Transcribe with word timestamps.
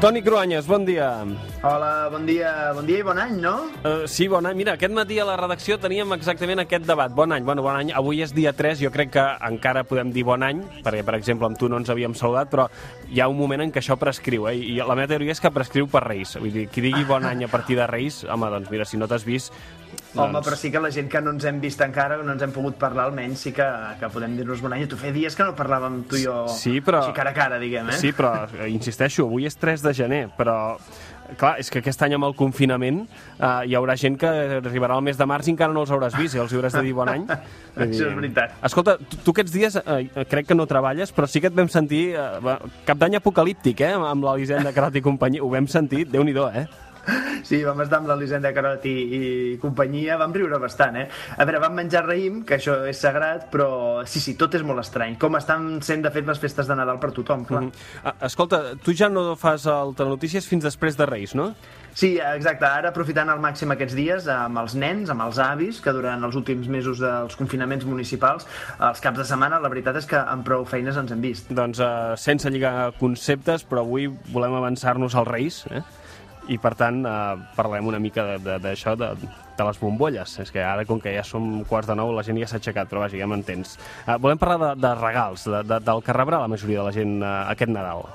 Toni 0.00 0.22
Cruanyes, 0.24 0.64
bon 0.64 0.86
dia. 0.88 1.26
Hola, 1.60 2.08
bon 2.08 2.24
dia, 2.24 2.72
bon 2.72 2.86
dia 2.88 3.02
i 3.02 3.04
bon 3.04 3.18
any, 3.20 3.34
no? 3.36 3.66
Uh, 3.84 4.06
sí, 4.08 4.30
bon 4.32 4.46
any. 4.48 4.56
Mira, 4.56 4.78
aquest 4.78 4.94
matí 4.96 5.18
a 5.20 5.26
la 5.28 5.34
redacció 5.36 5.76
teníem 5.76 6.14
exactament 6.16 6.62
aquest 6.62 6.86
debat. 6.88 7.12
Bon 7.12 7.28
any, 7.36 7.44
bueno, 7.44 7.60
bon 7.60 7.76
any. 7.76 7.90
Avui 7.92 8.22
és 8.24 8.32
dia 8.32 8.54
3, 8.56 8.80
jo 8.80 8.88
crec 8.94 9.12
que 9.18 9.24
encara 9.44 9.82
podem 9.84 10.08
dir 10.14 10.24
bon 10.24 10.40
any, 10.40 10.62
perquè, 10.80 11.02
per 11.04 11.18
exemple, 11.18 11.50
amb 11.50 11.60
tu 11.60 11.68
no 11.68 11.76
ens 11.76 11.92
havíem 11.92 12.16
saludat, 12.16 12.48
però 12.48 12.70
hi 13.12 13.20
ha 13.20 13.28
un 13.28 13.36
moment 13.36 13.66
en 13.66 13.74
què 13.74 13.82
això 13.84 13.98
prescriu, 14.00 14.48
eh? 14.48 14.56
I 14.56 14.78
la 14.80 14.96
meva 14.96 15.12
teoria 15.12 15.36
és 15.36 15.44
que 15.44 15.52
prescriu 15.52 15.90
per 15.92 16.06
Reis. 16.06 16.32
Vull 16.40 16.56
dir, 16.56 16.64
qui 16.72 16.80
digui 16.88 17.04
bon 17.04 17.28
any 17.28 17.44
a 17.44 17.52
partir 17.52 17.76
de 17.76 17.84
Reis, 17.92 18.22
home, 18.24 18.48
doncs 18.56 18.72
mira, 18.72 18.88
si 18.88 18.96
no 18.96 19.10
t'has 19.10 19.28
vist... 19.28 19.52
Doncs... 20.10 20.24
Home, 20.24 20.40
però 20.42 20.56
sí 20.58 20.72
que 20.74 20.80
la 20.82 20.90
gent 20.90 21.06
que 21.10 21.20
no 21.22 21.34
ens 21.36 21.44
hem 21.46 21.60
vist 21.62 21.80
encara, 21.84 22.16
no 22.24 22.34
ens 22.34 22.42
hem 22.42 22.54
pogut 22.54 22.74
parlar, 22.80 23.06
almenys 23.10 23.44
sí 23.46 23.52
que, 23.54 23.66
que 24.00 24.10
podem 24.10 24.34
dir-nos 24.38 24.62
bon 24.64 24.74
any. 24.74 24.88
Tu 24.90 24.98
feia 24.98 25.14
dies 25.14 25.36
que 25.38 25.46
no 25.46 25.54
parlàvem 25.58 26.02
tu 26.10 26.18
i 26.18 26.24
jo 26.26 26.42
sí, 26.50 26.80
però... 26.82 27.04
així 27.04 27.14
cara 27.14 27.30
a 27.30 27.36
cara, 27.36 27.60
diguem, 27.62 27.92
eh? 27.94 28.00
Sí, 28.00 28.10
però, 28.16 28.34
insisteixo, 28.66 29.28
avui 29.30 29.46
és 29.46 29.54
3 29.60 29.86
de 29.86 29.94
gener, 30.02 30.24
però 30.34 30.58
clar, 31.38 31.54
és 31.62 31.70
que 31.70 31.80
aquest 31.80 32.02
any 32.02 32.14
amb 32.16 32.26
el 32.26 32.34
confinament 32.38 33.04
uh, 33.04 33.62
hi 33.66 33.76
haurà 33.78 33.96
gent 34.00 34.16
que 34.20 34.30
arribarà 34.58 34.96
al 34.96 35.04
mes 35.06 35.18
de 35.18 35.26
març 35.28 35.48
i 35.48 35.54
encara 35.54 35.74
no 35.74 35.84
els 35.84 35.92
hauràs 35.94 36.16
vist 36.18 36.36
i 36.36 36.42
els 36.42 36.54
hauràs 36.56 36.74
de 36.74 36.84
dir 36.86 36.94
bon 36.96 37.10
any. 37.12 37.26
Això 37.86 38.08
és 38.08 38.16
veritat. 38.16 38.56
Escolta, 38.66 38.96
tu, 38.98 39.20
tu 39.24 39.34
aquests 39.36 39.54
dies 39.54 39.78
uh, 39.80 40.00
crec 40.30 40.50
que 40.50 40.58
no 40.58 40.66
treballes, 40.70 41.14
però 41.14 41.28
sí 41.30 41.42
que 41.42 41.50
et 41.52 41.56
vam 41.56 41.70
sentir 41.70 42.02
uh, 42.18 42.56
cap 42.88 43.00
d'any 43.00 43.18
apocalíptic, 43.20 43.84
eh, 43.86 43.94
amb 43.94 44.26
l'Elisenda 44.26 44.74
Carot 44.76 44.98
i 44.98 45.04
companyia. 45.04 45.44
Ho 45.44 45.50
vam 45.52 45.70
sentir, 45.70 46.06
déu 46.10 46.26
nhi 46.26 46.34
eh? 46.34 46.66
Sí, 47.46 47.62
vam 47.64 47.80
estar 47.82 48.00
amb 48.00 48.10
l'Elisenda 48.10 48.52
Carot 48.54 48.84
i, 48.88 48.94
i 49.16 49.20
companyia, 49.62 50.18
vam 50.20 50.34
riure 50.36 50.60
bastant, 50.62 50.98
eh? 51.00 51.06
A 51.36 51.46
veure, 51.48 51.62
vam 51.62 51.74
menjar 51.78 52.04
raïm, 52.06 52.42
que 52.46 52.58
això 52.58 52.76
és 52.90 53.00
sagrat, 53.00 53.48
però 53.52 53.70
sí, 54.06 54.22
sí, 54.22 54.36
tot 54.38 54.54
és 54.58 54.64
molt 54.66 54.82
estrany. 54.84 55.16
Com 55.20 55.38
estan 55.38 55.80
sent, 55.86 56.04
de 56.04 56.12
fet, 56.14 56.26
les 56.28 56.40
festes 56.42 56.68
de 56.68 56.76
Nadal 56.78 57.00
per 57.02 57.12
tothom, 57.16 57.44
clar. 57.48 57.62
Mm 57.62 57.72
-hmm. 57.72 58.24
Escolta, 58.26 58.62
tu 58.84 58.92
ja 58.92 59.08
no 59.08 59.36
fas 59.36 59.66
el 59.66 59.94
Telenotícies 59.96 60.46
fins 60.46 60.64
després 60.64 60.96
de 60.96 61.06
Reis, 61.06 61.34
no? 61.34 61.54
Sí, 61.94 62.18
exacte. 62.18 62.66
Ara, 62.66 62.90
aprofitant 62.90 63.30
al 63.32 63.40
màxim 63.42 63.70
aquests 63.74 63.96
dies 63.98 64.28
amb 64.30 64.58
els 64.62 64.74
nens, 64.78 65.10
amb 65.10 65.22
els 65.22 65.38
avis, 65.42 65.80
que 65.80 65.92
durant 65.92 66.22
els 66.24 66.36
últims 66.38 66.68
mesos 66.68 67.00
dels 67.02 67.36
confinaments 67.36 67.84
municipals, 67.84 68.46
els 68.78 69.00
caps 69.00 69.18
de 69.18 69.24
setmana, 69.24 69.58
la 69.60 69.68
veritat 69.68 69.96
és 69.96 70.06
que 70.06 70.16
amb 70.16 70.46
prou 70.46 70.64
feines 70.64 70.96
ens 70.96 71.10
hem 71.12 71.20
vist. 71.20 71.50
Doncs 71.50 71.82
uh, 71.82 72.14
sense 72.16 72.50
lligar 72.50 72.92
conceptes, 73.00 73.66
però 73.66 73.84
avui 73.84 74.06
volem 74.32 74.54
avançar-nos 74.54 75.14
als 75.14 75.28
Reis, 75.28 75.64
eh? 75.70 75.82
I 76.50 76.58
per 76.58 76.74
tant 76.78 77.04
eh, 77.06 77.18
parlem 77.56 77.90
una 77.90 78.00
mica 78.02 78.26
d'això, 78.40 78.96
de, 78.98 79.12
de, 79.20 79.30
de 79.56 79.68
les 79.68 79.80
bombolles. 79.80 80.38
És 80.42 80.50
que 80.54 80.64
ara, 80.64 80.86
com 80.88 81.00
que 81.02 81.14
ja 81.14 81.24
som 81.26 81.62
quarts 81.68 81.90
de 81.90 81.98
nou, 81.98 82.14
la 82.16 82.26
gent 82.26 82.40
ja 82.40 82.48
s'ha 82.50 82.60
aixecat, 82.60 82.90
però 82.90 83.04
vaja, 83.04 83.18
ja 83.20 83.28
m'entens. 83.30 83.76
Eh, 84.06 84.16
volem 84.18 84.40
parlar 84.40 84.58
de, 84.64 84.72
de 84.82 84.96
regals, 84.98 85.46
de, 85.46 85.62
de, 85.66 85.80
del 85.86 86.02
que 86.06 86.16
rebrà 86.16 86.42
la 86.42 86.50
majoria 86.50 86.82
de 86.82 86.90
la 86.90 86.96
gent 86.96 87.20
eh, 87.22 87.36
aquest 87.54 87.74
Nadal. 87.74 88.08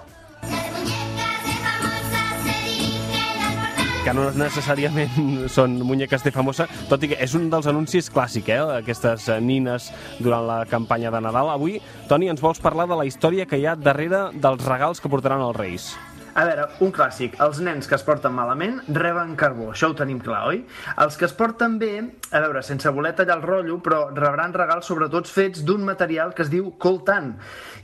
que 4.05 4.13
no 4.13 4.27
necessàriament 4.37 5.47
són 5.49 5.79
muñeques 5.81 6.21
de 6.21 6.29
famosa, 6.29 6.67
tot 6.91 7.01
i 7.01 7.07
que 7.09 7.17
és 7.25 7.33
un 7.33 7.47
dels 7.49 7.65
anuncis 7.71 8.11
clàssic, 8.13 8.51
eh? 8.53 8.59
aquestes 8.75 9.25
nines 9.41 9.87
durant 10.21 10.45
la 10.45 10.59
campanya 10.69 11.09
de 11.09 11.23
Nadal. 11.25 11.49
Avui, 11.49 11.79
Toni, 12.05 12.29
ens 12.29 12.43
vols 12.43 12.61
parlar 12.61 12.85
de 12.91 12.99
la 12.99 13.07
història 13.09 13.47
que 13.49 13.57
hi 13.57 13.65
ha 13.65 13.73
darrere 13.73 14.27
dels 14.37 14.61
regals 14.69 15.01
que 15.01 15.09
portaran 15.09 15.41
els 15.47 15.57
Reis. 15.57 15.95
A 16.35 16.43
veure, 16.43 16.65
un 16.83 16.89
clàssic. 16.91 17.37
Els 17.39 17.61
nens 17.63 17.87
que 17.87 17.95
es 17.95 18.01
porten 18.03 18.33
malament 18.35 18.81
reben 18.91 19.37
carbó. 19.39 19.69
Això 19.71 19.87
ho 19.87 19.93
tenim 19.95 20.17
clar, 20.19 20.41
oi? 20.49 20.57
Els 20.99 21.15
que 21.15 21.23
es 21.29 21.33
porten 21.33 21.77
bé, 21.79 21.93
a 22.35 22.41
veure, 22.43 22.59
sense 22.59 22.91
voler 22.91 23.13
tallar 23.15 23.37
el 23.37 23.45
rotllo, 23.45 23.77
però 23.79 24.01
rebran 24.09 24.51
regals 24.51 24.89
sobretot 24.91 25.31
fets 25.31 25.63
d'un 25.63 25.85
material 25.87 26.33
que 26.35 26.43
es 26.43 26.51
diu 26.51 26.73
coltant. 26.75 27.29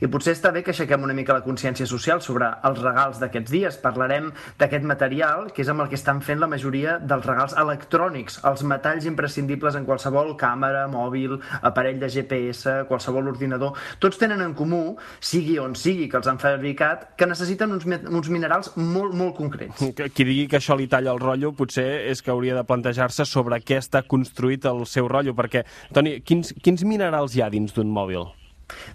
I 0.04 0.10
potser 0.12 0.34
està 0.36 0.52
bé 0.52 0.60
que 0.66 0.74
aixequem 0.74 1.06
una 1.06 1.16
mica 1.16 1.32
la 1.32 1.44
consciència 1.46 1.88
social 1.88 2.20
sobre 2.20 2.50
els 2.68 2.82
regals 2.84 3.22
d'aquests 3.22 3.54
dies. 3.54 3.78
Parlarem 3.80 4.28
d'aquest 4.60 4.84
material, 4.84 5.48
que 5.56 5.64
és 5.64 5.72
amb 5.72 5.86
el 5.86 5.88
que 5.88 5.96
estan 5.96 6.20
fent 6.20 6.44
la 6.44 6.50
majoria 6.52 6.98
dels 7.00 7.24
regals 7.24 7.56
electrònics, 7.56 8.42
els 8.52 8.66
metalls 8.68 9.08
imprescindibles 9.08 9.80
en 9.80 9.88
qualsevol 9.88 10.34
càmera, 10.36 10.84
mòbil, 10.92 11.38
aparell 11.62 12.04
de 12.04 12.12
GPS, 12.12 12.76
qualsevol 12.92 13.32
ordinador. 13.32 13.80
Tots 13.96 14.20
tenen 14.20 14.44
en 14.44 14.52
comú, 14.52 14.98
sigui 15.24 15.56
on 15.56 15.72
sigui 15.72 16.12
que 16.12 16.20
els 16.20 16.28
han 16.28 16.44
fabricat, 16.44 17.14
que 17.16 17.32
necessiten 17.32 17.72
uns, 17.80 17.88
uns 17.88 18.32
minerals 18.42 18.72
molt, 18.76 19.14
molt 19.14 19.36
concrets. 19.38 19.86
Qui 20.14 20.26
digui 20.26 20.48
que 20.50 20.58
això 20.58 20.76
li 20.78 20.88
talla 20.90 21.14
el 21.14 21.22
rotllo 21.22 21.54
potser 21.56 21.86
és 22.10 22.22
que 22.22 22.34
hauria 22.34 22.58
de 22.58 22.66
plantejar-se 22.66 23.26
sobre 23.28 23.60
què 23.62 23.78
està 23.78 24.02
construït 24.02 24.66
el 24.66 24.84
seu 24.90 25.10
rotllo, 25.10 25.36
perquè, 25.38 25.64
Toni, 25.94 26.18
quins, 26.26 26.54
quins 26.62 26.86
minerals 26.88 27.36
hi 27.36 27.44
ha 27.44 27.52
dins 27.52 27.74
d'un 27.76 27.90
mòbil? 27.92 28.26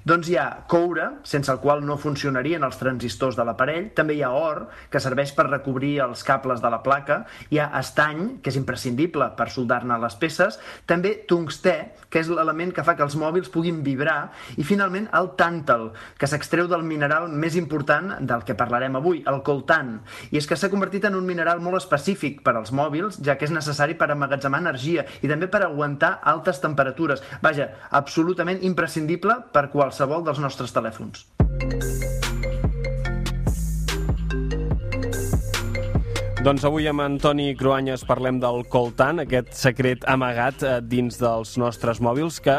Doncs 0.08 0.30
hi 0.32 0.38
ha 0.40 0.48
coure, 0.70 1.10
sense 1.28 1.52
el 1.52 1.60
qual 1.64 1.84
no 1.86 1.98
funcionarien 2.02 2.64
els 2.64 2.80
transistors 2.80 3.38
de 3.38 3.46
l'aparell, 3.48 3.90
també 3.98 4.18
hi 4.18 4.24
ha 4.24 4.32
or, 4.36 4.66
que 4.92 5.02
serveix 5.04 5.34
per 5.36 5.48
recobrir 5.50 5.98
els 6.06 6.24
cables 6.28 6.62
de 6.64 6.72
la 6.72 6.82
placa, 6.86 7.24
hi 7.52 7.60
ha 7.60 7.70
estany, 7.80 8.38
que 8.42 8.52
és 8.54 8.60
imprescindible 8.60 9.30
per 9.38 9.50
soldar-ne 9.54 10.00
les 10.02 10.18
peces, 10.20 10.60
també 10.90 11.14
tungstè, 11.28 11.76
que 12.10 12.22
és 12.24 12.30
l'element 12.32 12.72
que 12.74 12.86
fa 12.88 12.96
que 12.96 13.04
els 13.06 13.18
mòbils 13.20 13.52
puguin 13.54 13.82
vibrar, 13.84 14.32
i 14.56 14.66
finalment 14.68 15.10
el 15.18 15.32
tàntal, 15.40 15.90
que 16.18 16.30
s'extreu 16.30 16.70
del 16.72 16.86
mineral 16.88 17.28
més 17.30 17.58
important 17.60 18.16
del 18.20 18.46
que 18.48 18.56
parlarem 18.58 18.96
avui, 19.00 19.24
el 19.28 19.42
coltan. 19.44 19.98
I 20.32 20.40
és 20.40 20.48
que 20.48 20.58
s'ha 20.60 20.72
convertit 20.72 21.08
en 21.08 21.18
un 21.20 21.28
mineral 21.28 21.62
molt 21.64 21.82
específic 21.82 22.42
per 22.46 22.56
als 22.56 22.72
mòbils, 22.76 23.20
ja 23.24 23.38
que 23.38 23.48
és 23.48 23.54
necessari 23.54 23.98
per 24.00 24.10
emmagatzemar 24.14 24.62
energia 24.64 25.06
i 25.22 25.30
també 25.30 25.50
per 25.52 25.64
aguantar 25.66 26.18
altes 26.24 26.62
temperatures. 26.64 27.24
Vaja, 27.44 27.70
absolutament 27.92 28.64
imprescindible 28.66 29.38
per 29.54 29.67
qualsevol 29.72 30.26
dels 30.28 30.40
nostres 30.44 30.74
telèfons. 30.76 31.26
Doncs 36.48 36.64
avui 36.64 36.86
amb 36.88 37.02
Antoni 37.04 37.50
Cruanyes 37.60 38.06
parlem 38.08 38.38
del 38.40 38.62
coltan, 38.72 39.20
aquest 39.20 39.50
secret 39.58 40.06
amagat 40.08 40.62
eh, 40.64 40.78
dins 40.80 41.18
dels 41.20 41.58
nostres 41.60 42.00
mòbils 42.00 42.38
que 42.46 42.56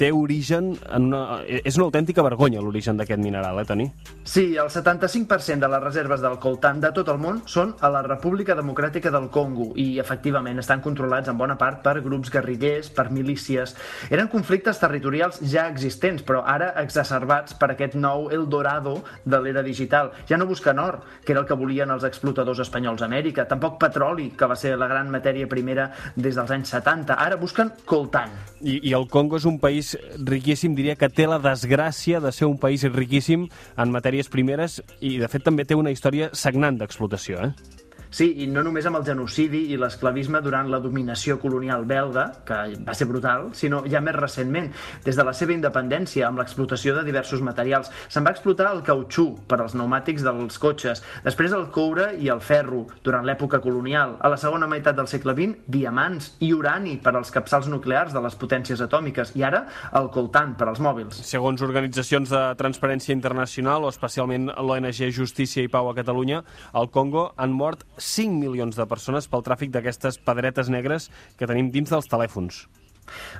té 0.00 0.08
origen 0.16 0.72
en 0.88 1.10
una... 1.10 1.42
És 1.44 1.76
una 1.76 1.86
autèntica 1.90 2.24
vergonya 2.24 2.62
l'origen 2.64 2.96
d'aquest 2.96 3.20
mineral, 3.20 3.58
eh, 3.60 3.66
Toni? 3.68 3.86
Sí, 4.24 4.56
el 4.56 4.70
75% 4.72 5.60
de 5.60 5.68
les 5.68 5.82
reserves 5.82 6.22
del 6.24 6.38
coltan 6.40 6.80
de 6.80 6.88
tot 6.96 7.10
el 7.12 7.18
món 7.20 7.42
són 7.50 7.74
a 7.84 7.90
la 7.92 8.00
República 8.06 8.56
Democràtica 8.56 9.12
del 9.12 9.28
Congo 9.34 9.70
i, 9.76 9.98
efectivament, 10.00 10.60
estan 10.62 10.80
controlats 10.80 11.28
en 11.28 11.36
bona 11.36 11.58
part 11.60 11.82
per 11.84 11.98
grups 12.00 12.32
guerrillers, 12.32 12.88
per 12.96 13.10
milícies. 13.12 13.74
Eren 14.08 14.30
conflictes 14.32 14.80
territorials 14.80 15.42
ja 15.52 15.66
existents, 15.68 16.24
però 16.24 16.44
ara 16.48 16.72
exacerbats 16.80 17.58
per 17.60 17.72
aquest 17.74 17.98
nou 17.98 18.30
Eldorado 18.32 18.96
de 19.24 19.42
l'era 19.42 19.64
digital. 19.66 20.14
Ja 20.30 20.40
no 20.40 20.48
busquen 20.48 20.80
or, 20.80 21.02
que 21.26 21.34
era 21.34 21.44
el 21.44 21.48
que 21.50 21.58
volien 21.58 21.92
els 21.92 22.08
explotadors 22.08 22.62
espanyols 22.64 23.04
a 23.04 23.10
Amèrica, 23.10 23.44
tampoc 23.50 23.76
petroli, 23.82 24.30
que 24.32 24.48
va 24.48 24.56
ser 24.56 24.76
la 24.80 24.88
gran 24.88 25.12
matèria 25.12 25.50
primera 25.50 25.90
des 26.16 26.38
dels 26.38 26.56
anys 26.56 26.72
70. 26.78 27.20
Ara 27.20 27.36
busquen 27.40 27.74
coltan. 27.84 28.32
I, 28.60 28.78
i 28.88 28.96
el 28.96 29.08
Congo 29.10 29.36
és 29.40 29.48
un 29.48 29.58
país 29.60 29.89
riquíssim, 30.26 30.74
diria 30.78 30.96
que 30.98 31.10
té 31.12 31.26
la 31.30 31.40
desgràcia 31.42 32.20
de 32.20 32.32
ser 32.32 32.48
un 32.50 32.58
país 32.60 32.84
riquíssim 32.90 33.48
en 33.76 33.94
matèries 33.94 34.30
primeres 34.32 34.80
i, 35.00 35.18
de 35.18 35.28
fet, 35.28 35.44
també 35.46 35.66
té 35.66 35.78
una 35.78 35.92
història 35.94 36.30
sagnant 36.36 36.80
d'explotació, 36.80 37.50
eh? 37.50 37.79
Sí, 38.10 38.26
i 38.42 38.46
no 38.50 38.64
només 38.66 38.86
amb 38.88 38.98
el 38.98 39.04
genocidi 39.06 39.60
i 39.70 39.76
l'esclavisme 39.78 40.40
durant 40.42 40.66
la 40.70 40.80
dominació 40.82 41.36
colonial 41.38 41.84
belga, 41.86 42.24
que 42.46 42.56
va 42.82 42.94
ser 42.98 43.06
brutal, 43.06 43.52
sinó 43.54 43.84
ja 43.86 44.00
més 44.02 44.16
recentment, 44.16 44.66
des 45.04 45.14
de 45.14 45.26
la 45.26 45.34
seva 45.36 45.54
independència, 45.54 46.26
amb 46.26 46.42
l'explotació 46.42 46.96
de 46.96 47.04
diversos 47.06 47.42
materials. 47.46 47.92
Se'n 48.10 48.26
va 48.26 48.32
explotar 48.34 48.72
el 48.74 48.82
cautxú 48.86 49.28
per 49.46 49.60
als 49.60 49.76
pneumàtics 49.76 50.26
dels 50.26 50.58
cotxes, 50.58 51.04
després 51.22 51.54
el 51.54 51.68
coure 51.70 52.08
i 52.18 52.32
el 52.34 52.42
ferro 52.42 52.82
durant 53.06 53.26
l'època 53.26 53.62
colonial, 53.62 54.16
a 54.18 54.32
la 54.32 54.40
segona 54.42 54.66
meitat 54.66 54.98
del 54.98 55.06
segle 55.10 55.36
XX, 55.38 55.62
diamants 55.70 56.32
i 56.42 56.50
urani 56.56 56.96
per 56.98 57.14
als 57.14 57.30
capçals 57.30 57.70
nuclears 57.70 58.10
de 58.16 58.24
les 58.26 58.34
potències 58.34 58.82
atòmiques, 58.82 59.36
i 59.38 59.46
ara 59.46 59.62
el 59.94 60.10
coltant 60.10 60.56
per 60.58 60.66
als 60.66 60.82
mòbils. 60.82 61.22
Segons 61.30 61.62
organitzacions 61.62 62.34
de 62.34 62.42
transparència 62.58 63.14
internacional, 63.14 63.86
o 63.86 63.94
especialment 63.94 64.50
l'ONG 64.50 65.14
Justícia 65.14 65.62
i 65.62 65.70
Pau 65.70 65.92
a 65.92 65.94
Catalunya, 65.94 66.42
al 66.74 66.90
Congo 66.90 67.28
han 67.38 67.54
mort 67.54 67.86
5 68.00 68.40
milions 68.40 68.76
de 68.76 68.86
persones 68.90 69.28
pel 69.30 69.44
tràfic 69.46 69.72
d'aquestes 69.74 70.18
pedretes 70.24 70.72
negres 70.72 71.10
que 71.36 71.48
tenim 71.50 71.70
dins 71.74 71.92
dels 71.92 72.08
telèfons. 72.10 72.64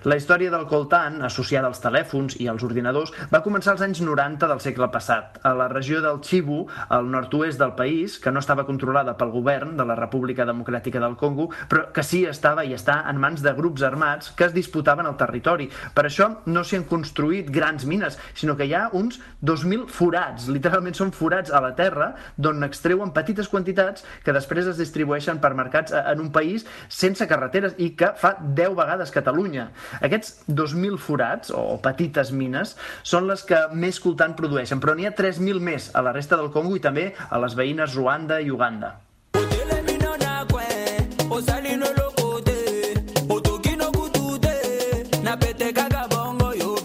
La 0.05 0.17
història 0.17 0.51
del 0.51 0.65
coltan, 0.65 1.19
associada 1.27 1.69
als 1.69 1.83
telèfons 1.83 2.39
i 2.41 2.47
als 2.49 2.63
ordinadors, 2.65 3.13
va 3.33 3.43
començar 3.45 3.75
als 3.75 3.83
anys 3.85 4.01
90 4.01 4.49
del 4.49 4.61
segle 4.65 4.89
passat, 4.93 5.37
a 5.45 5.53
la 5.55 5.69
regió 5.69 6.01
del 6.01 6.23
Chibu, 6.25 6.63
al 6.89 7.11
nord-oest 7.13 7.61
del 7.61 7.75
país, 7.77 8.17
que 8.19 8.33
no 8.33 8.41
estava 8.41 8.65
controlada 8.65 9.17
pel 9.19 9.33
govern 9.35 9.77
de 9.77 9.85
la 9.85 9.97
República 9.99 10.47
Democràtica 10.49 11.03
del 11.03 11.19
Congo, 11.21 11.51
però 11.69 11.91
que 11.93 12.05
sí 12.07 12.23
estava 12.25 12.65
i 12.65 12.73
està 12.77 13.03
en 13.11 13.21
mans 13.21 13.45
de 13.45 13.53
grups 13.57 13.85
armats 13.85 14.33
que 14.37 14.47
es 14.49 14.57
disputaven 14.57 15.09
el 15.11 15.19
territori. 15.21 15.69
Per 15.95 16.07
això 16.09 16.31
no 16.47 16.65
s'hi 16.65 16.81
han 16.81 16.89
construït 16.89 17.53
grans 17.53 17.85
mines, 17.85 18.17
sinó 18.35 18.57
que 18.57 18.65
hi 18.65 18.75
ha 18.75 18.87
uns 18.97 19.21
2.000 19.45 19.87
forats, 19.93 20.49
literalment 20.49 20.97
són 20.97 21.13
forats 21.13 21.53
a 21.53 21.61
la 21.61 21.75
terra, 21.77 22.15
d'on 22.37 22.65
extreuen 22.65 23.13
petites 23.13 23.53
quantitats 23.53 24.07
que 24.25 24.33
després 24.33 24.73
es 24.73 24.81
distribueixen 24.81 25.45
per 25.45 25.53
mercats 25.59 25.93
en 25.93 26.25
un 26.25 26.33
país 26.33 26.65
sense 26.89 27.29
carreteres 27.29 27.77
i 27.77 27.93
que 27.99 28.15
fa 28.17 28.37
10 28.41 28.77
vegades 28.79 29.13
Catalunya 29.13 29.50
Catalunya. 29.51 29.71
Aquests 30.01 30.45
2.000 30.49 30.99
forats, 30.99 31.51
o 31.51 31.79
petites 31.83 32.31
mines, 32.31 32.77
són 33.03 33.27
les 33.27 33.43
que 33.47 33.59
més 33.75 33.99
coltan 34.01 34.37
produeixen, 34.39 34.81
però 34.81 34.95
n'hi 34.95 35.09
ha 35.09 35.15
3.000 35.17 35.61
més 35.61 35.91
a 35.95 36.03
la 36.07 36.15
resta 36.15 36.39
del 36.39 36.51
Congo 36.55 36.77
i 36.77 36.83
també 36.83 37.11
a 37.29 37.41
les 37.43 37.57
veïnes 37.59 37.97
Ruanda 37.99 38.41
i 38.41 38.51
Uganda. 38.51 38.99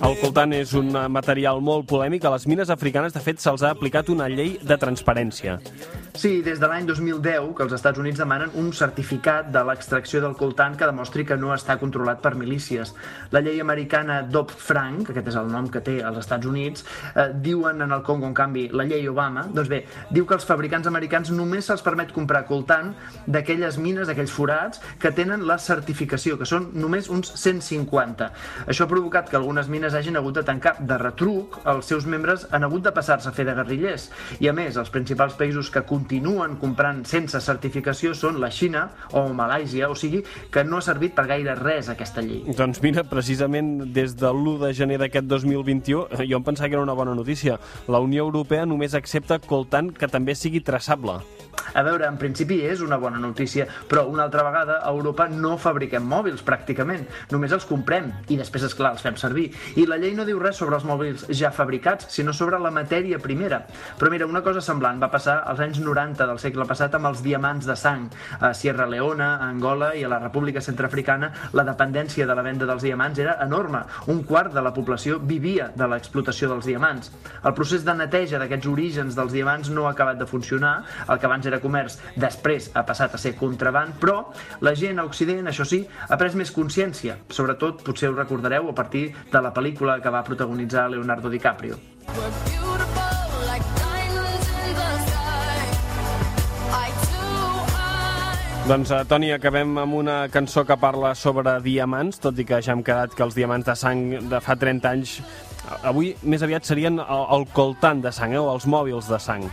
El 0.05 0.19
coltan 0.21 0.53
és 0.53 0.71
un 0.77 0.91
material 1.09 1.61
molt 1.61 1.87
polèmic. 1.89 2.25
A 2.25 2.31
les 2.35 2.45
mines 2.47 2.69
africanes, 2.69 3.13
de 3.13 3.21
fet, 3.21 3.41
se'ls 3.41 3.63
ha 3.65 3.73
aplicat 3.73 4.09
una 4.13 4.29
llei 4.29 4.57
de 4.61 4.77
transparència. 4.77 5.59
Sí, 6.15 6.39
des 6.41 6.61
de 6.61 6.67
l'any 6.71 6.85
2010 6.87 7.49
que 7.57 7.63
els 7.65 7.73
Estats 7.75 7.99
Units 7.99 8.21
demanen 8.21 8.53
un 8.55 8.69
certificat 8.71 9.49
de 9.51 9.59
l'extracció 9.67 10.21
del 10.23 10.37
coltan 10.39 10.77
que 10.79 10.87
demostri 10.87 11.25
que 11.27 11.35
no 11.35 11.49
està 11.51 11.75
controlat 11.81 12.21
per 12.23 12.37
milícies. 12.39 12.93
La 13.35 13.41
llei 13.43 13.59
americana 13.59 14.21
Dodd-Frank, 14.23 15.09
aquest 15.11 15.27
és 15.27 15.35
el 15.35 15.49
nom 15.51 15.67
que 15.67 15.81
té 15.83 15.97
als 15.99 16.21
Estats 16.21 16.47
Units, 16.47 16.85
eh, 17.15 17.25
diuen 17.43 17.83
en 17.83 17.91
el 17.91 18.03
Congo, 18.07 18.29
en 18.31 18.33
canvi, 18.37 18.69
la 18.71 18.85
llei 18.87 19.09
Obama, 19.11 19.43
doncs 19.51 19.67
bé, 19.67 19.81
diu 20.09 20.25
que 20.25 20.37
els 20.37 20.45
fabricants 20.47 20.87
americans 20.87 21.33
només 21.35 21.67
se'ls 21.67 21.83
permet 21.83 22.13
comprar 22.15 22.45
coltan 22.47 22.93
d'aquelles 23.27 23.75
mines, 23.77 24.07
d'aquells 24.07 24.31
forats, 24.31 24.79
que 24.97 25.11
tenen 25.11 25.43
la 25.45 25.59
certificació, 25.59 26.39
que 26.39 26.47
són 26.47 26.69
només 26.79 27.11
uns 27.11 27.33
150. 27.35 28.31
Això 28.67 28.87
ha 28.87 28.93
provocat 28.93 29.27
que 29.29 29.35
algunes 29.35 29.67
mines 29.67 29.93
hagin 29.93 30.15
hagut 30.15 30.39
de 30.39 30.45
tancar 30.47 30.77
de 30.79 30.97
retruc, 30.97 31.59
els 31.65 31.91
seus 31.91 32.07
membres 32.07 32.47
han 32.51 32.63
hagut 32.63 32.87
de 32.87 32.95
passar-se 32.95 33.27
a 33.27 33.35
fer 33.35 33.43
de 33.43 33.59
guerrillers. 33.59 34.09
I 34.39 34.47
a 34.47 34.55
més, 34.55 34.79
els 34.79 34.95
principals 34.95 35.35
països 35.35 35.69
que 35.69 35.83
continuen 36.05 36.53
comprant 36.61 37.01
sense 37.09 37.39
certificació 37.41 38.13
són 38.13 38.37
la 38.41 38.51
Xina 38.53 38.85
o 39.17 39.25
Malàisia, 39.33 39.89
o 39.89 39.95
sigui 39.97 40.21
que 40.53 40.63
no 40.63 40.77
ha 40.77 40.85
servit 40.85 41.15
per 41.17 41.25
gaire 41.31 41.55
res 41.57 41.89
aquesta 41.89 42.21
llei. 42.21 42.43
Doncs 42.57 42.81
mira, 42.85 43.03
precisament 43.09 43.91
des 43.95 44.13
de 44.19 44.29
l'1 44.29 44.59
de 44.67 44.73
gener 44.77 44.99
d'aquest 45.01 45.25
2021, 45.25 46.05
eh, 46.11 46.27
jo 46.29 46.37
em 46.37 46.45
pensava 46.45 46.69
que 46.69 46.77
era 46.77 46.85
una 46.85 46.93
bona 46.93 47.15
notícia. 47.17 47.57
La 47.87 47.99
Unió 47.99 48.27
Europea 48.29 48.67
només 48.69 48.93
accepta 48.93 49.39
coltant 49.39 49.89
que 49.93 50.07
també 50.11 50.37
sigui 50.37 50.61
traçable. 50.61 51.17
A 51.75 51.83
veure, 51.83 52.07
en 52.07 52.17
principi 52.17 52.61
és 52.65 52.81
una 52.81 52.97
bona 53.01 53.19
notícia, 53.19 53.67
però 53.89 54.05
una 54.07 54.23
altra 54.23 54.45
vegada 54.47 54.79
a 54.81 54.91
Europa 54.93 55.27
no 55.31 55.57
fabriquem 55.61 56.05
mòbils, 56.07 56.43
pràcticament. 56.45 57.05
Només 57.31 57.51
els 57.55 57.67
comprem 57.67 58.11
i 58.31 58.37
després, 58.39 58.67
és 58.69 58.75
clar 58.77 58.93
els 58.95 59.03
fem 59.03 59.17
servir. 59.19 59.49
I 59.75 59.85
la 59.89 59.97
llei 60.01 60.15
no 60.15 60.25
diu 60.27 60.39
res 60.39 60.59
sobre 60.61 60.79
els 60.79 60.85
mòbils 60.87 61.25
ja 61.35 61.51
fabricats, 61.55 62.07
sinó 62.15 62.33
sobre 62.33 62.59
la 62.61 62.71
matèria 62.71 63.19
primera. 63.19 63.63
Però 63.99 64.11
mira, 64.11 64.27
una 64.29 64.43
cosa 64.45 64.63
semblant 64.63 65.01
va 65.01 65.11
passar 65.11 65.41
als 65.43 65.61
anys 65.63 65.81
90 65.83 66.27
del 66.29 66.39
segle 66.41 66.67
passat 66.69 66.95
amb 66.95 67.11
els 67.11 67.23
diamants 67.25 67.67
de 67.67 67.75
sang. 67.79 68.07
A 68.39 68.53
Sierra 68.53 68.87
Leona, 68.89 69.35
a 69.35 69.49
Angola 69.49 69.93
i 69.95 70.03
a 70.03 70.11
la 70.11 70.19
República 70.23 70.63
Centrafricana 70.63 71.31
la 71.53 71.65
dependència 71.67 72.27
de 72.27 72.35
la 72.35 72.43
venda 72.45 72.67
dels 72.69 72.83
diamants 72.85 73.19
era 73.19 73.37
enorme. 73.43 73.83
Un 74.11 74.23
quart 74.27 74.53
de 74.53 74.63
la 74.63 74.73
població 74.73 75.19
vivia 75.19 75.69
de 75.75 75.87
l'explotació 75.91 76.49
dels 76.51 76.67
diamants. 76.69 77.11
El 77.43 77.55
procés 77.57 77.85
de 77.85 77.95
neteja 77.95 78.39
d'aquests 78.41 78.69
orígens 78.71 79.17
dels 79.17 79.33
diamants 79.35 79.71
no 79.73 79.87
ha 79.87 79.93
acabat 79.93 80.19
de 80.19 80.27
funcionar. 80.29 80.75
El 81.07 81.19
que 81.19 81.29
abans 81.29 81.44
era 81.49 81.61
comerç, 81.63 81.97
després 82.15 82.69
ha 82.73 82.85
passat 82.87 83.15
a 83.15 83.21
ser 83.21 83.35
contraband, 83.39 83.95
però 84.01 84.21
la 84.65 84.75
gent 84.75 84.99
a 84.99 85.05
Occident, 85.07 85.47
això 85.47 85.65
sí, 85.67 85.83
ha 86.09 86.19
pres 86.21 86.35
més 86.35 86.53
consciència. 86.55 87.19
Sobretot, 87.29 87.83
potser 87.85 88.11
ho 88.11 88.17
recordareu 88.17 88.69
a 88.69 88.75
partir 88.75 89.07
de 89.31 89.41
la 89.41 89.53
pel·lícula 89.53 89.99
que 90.01 90.13
va 90.13 90.23
protagonitzar 90.27 90.89
Leonardo 90.91 91.29
DiCaprio. 91.29 91.79
Doncs, 98.65 98.89
uh, 98.89 99.03
Toni, 99.05 99.27
acabem 99.29 99.75
amb 99.77 99.93
una 99.93 100.13
cançó 100.33 100.63
que 100.65 100.73
parla 100.81 101.11
sobre 101.13 101.51
diamants, 101.61 102.17
tot 102.17 102.39
i 102.41 102.45
que 102.49 102.57
ja 102.65 102.73
hem 102.73 102.81
quedat 102.81 103.13
que 103.13 103.21
els 103.21 103.37
diamants 103.37 103.67
de 103.67 103.75
sang 103.77 104.07
de 104.31 104.39
fa 104.41 104.55
30 104.57 104.89
anys 104.89 105.19
avui 105.85 106.15
més 106.23 106.41
aviat 106.41 106.65
serien 106.65 106.97
el, 106.97 107.27
el 107.37 107.45
coltant 107.53 108.01
de 108.01 108.13
sang, 108.13 108.33
eh, 108.33 108.41
o 108.41 108.49
els 108.53 108.65
mòbils 108.65 109.09
de 109.11 109.21
sang. 109.21 109.45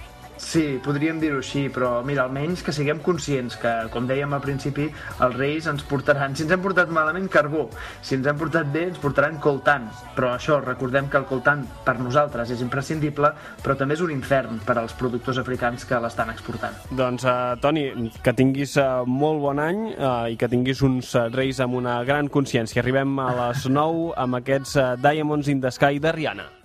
Sí, 0.42 0.80
podríem 0.82 1.20
dir-ho 1.22 1.38
així, 1.38 1.68
però 1.72 2.00
mira, 2.04 2.24
almenys 2.26 2.64
que 2.66 2.74
siguem 2.74 2.98
conscients 3.04 3.54
que, 3.62 3.70
com 3.94 4.08
dèiem 4.08 4.34
al 4.34 4.42
principi, 4.42 4.88
els 5.22 5.36
reis 5.38 5.68
ens 5.70 5.84
portaran, 5.86 6.34
si 6.36 6.42
ens 6.44 6.52
hem 6.52 6.62
portat 6.64 6.90
malament, 6.92 7.28
carbó, 7.32 7.68
si 8.02 8.16
ens 8.18 8.26
hem 8.26 8.40
portat 8.40 8.72
bé, 8.74 8.88
ens 8.90 8.98
portaran 9.00 9.38
coltant. 9.40 9.86
Però 10.16 10.32
això, 10.34 10.58
recordem 10.64 11.06
que 11.08 11.20
el 11.20 11.28
coltant 11.30 11.62
per 11.86 11.94
nosaltres 12.00 12.50
és 12.52 12.64
imprescindible, 12.64 13.30
però 13.62 13.76
també 13.78 13.94
és 13.96 14.02
un 14.04 14.10
infern 14.12 14.58
per 14.66 14.76
als 14.80 14.96
productors 14.98 15.38
africans 15.40 15.86
que 15.88 16.00
l'estan 16.02 16.32
exportant. 16.34 16.74
Doncs, 16.90 17.24
uh, 17.24 17.54
Toni, 17.62 17.86
que 18.24 18.34
tinguis 18.36 18.74
uh, 18.82 19.06
molt 19.06 19.40
bon 19.46 19.62
any 19.62 19.84
uh, 19.94 20.26
i 20.26 20.36
que 20.40 20.50
tinguis 20.50 20.82
uns 20.82 21.14
uh, 21.14 21.28
reis 21.32 21.62
amb 21.62 21.78
una 21.78 22.00
gran 22.08 22.28
consciència. 22.32 22.82
Arribem 22.82 23.14
a 23.22 23.30
les 23.44 23.70
9 23.70 24.10
amb 24.26 24.42
aquests 24.42 24.74
uh, 24.74 24.90
Diamonds 24.98 25.52
in 25.54 25.62
the 25.62 25.70
Sky 25.70 26.02
de 26.02 26.12
Rihanna. 26.18 26.61